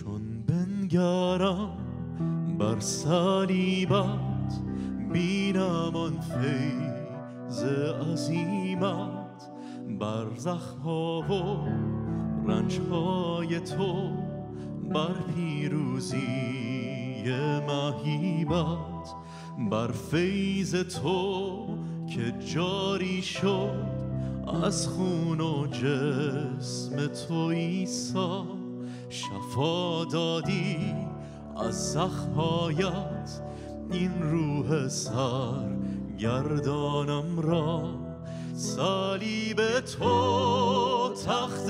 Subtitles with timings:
[0.00, 1.76] چون بنگرم
[2.58, 4.60] بر صلیبت
[5.12, 7.64] بینم آن فیض
[8.12, 9.50] عظیمت
[10.00, 11.68] بر زخمها و
[12.50, 14.10] رنجهای تو
[14.94, 16.46] بر پیروزی
[17.68, 19.14] مهیبت
[19.70, 21.68] بر فیض تو
[22.06, 23.86] که جاری شد
[24.62, 28.55] از خون و جسم تو ایسا
[29.56, 30.94] شفا دادی
[31.56, 33.40] از زخمهایت.
[33.92, 35.76] این روح سر
[36.18, 37.82] گردانم را.
[38.54, 41.66] صلیب تو تخت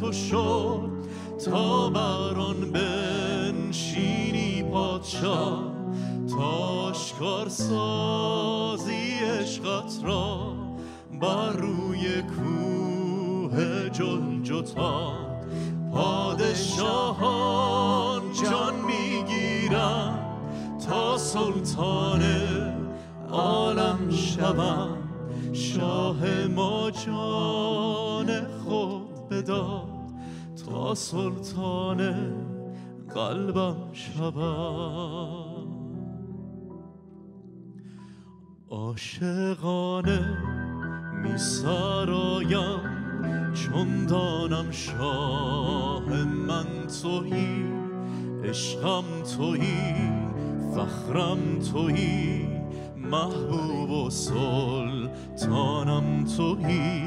[0.00, 0.90] تو شد
[1.44, 5.64] تا بر آن بنشینی پادشاه.
[6.38, 10.52] تاشکار سازی عشقت را
[11.20, 15.35] بر روی کوه جلجتا
[16.36, 20.18] پادشاهان جان می‌گیرن
[20.88, 22.22] تا سلطان
[23.30, 24.98] عالم شوم.
[25.52, 29.88] شاه ما جان خود بداد
[30.66, 32.32] تا سلطان
[33.14, 35.66] قلبم شوم.
[38.70, 40.38] عاشقانه
[41.22, 42.95] می سرایم.
[43.54, 46.66] چون دانم شاه من
[47.02, 47.64] تویی
[48.44, 49.04] عشقم
[49.36, 49.94] تویی
[50.74, 52.48] فخرم تویی
[52.96, 55.04] محبوب و سلطانم
[56.36, 57.02] تویی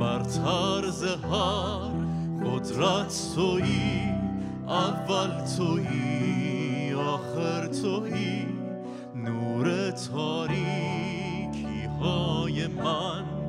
[0.00, 1.92] بر طرز هر
[2.44, 4.02] قدرت تویی
[4.68, 8.46] اول تویی آخر تویی
[9.14, 13.41] نور تاریکی های من.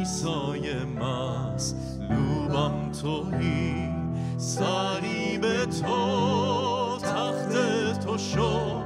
[0.00, 3.88] ایسای مصلوبم تویی
[4.38, 7.52] صلیب تو تخت
[8.06, 8.84] تو شد.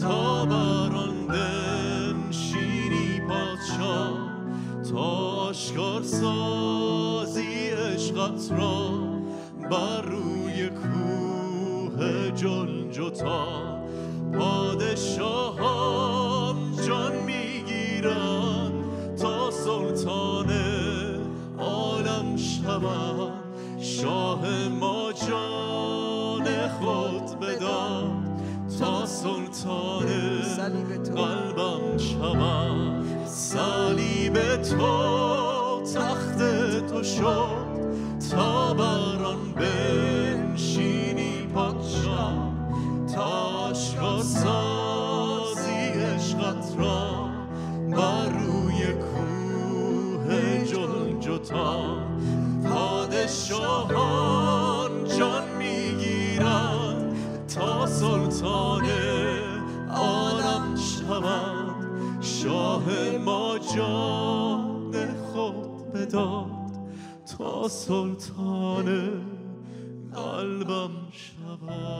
[0.00, 4.30] تا بر آن بنشینی پادشاه.
[4.90, 5.00] تا
[5.48, 8.90] آشکار سازی عشقت را
[9.70, 13.83] بر روی کوه جلجتا
[22.80, 28.24] شوند شاه ما جان خود بداد.
[28.78, 30.06] تا سلطان
[31.16, 36.38] قلبم شوم صلیب تو تخت
[36.86, 37.74] تو شد.
[38.30, 42.52] تا بر آن بنشینی پادشاه.
[43.14, 47.13] تاش را سازی عشقت را.
[53.24, 57.16] پادشاهان جان می‌گیرن
[57.54, 58.84] تا سلطان
[59.90, 62.82] عالم شوند شاه
[63.24, 64.92] ما جان
[65.32, 66.48] خود بداد
[67.38, 69.10] تا سلطان
[70.14, 71.93] قلبم شوند